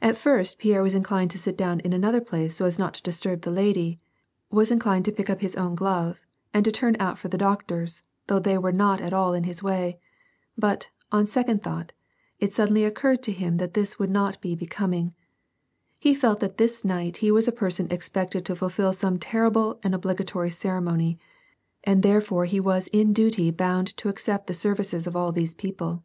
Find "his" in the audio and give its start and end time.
5.40-5.56, 9.42-9.60